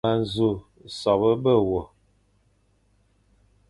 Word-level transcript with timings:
M 0.03 0.07
a 0.09 0.11
nsu 0.21 0.49
sobe 0.99 1.27
ebe 1.35 1.53
we, 1.69 1.81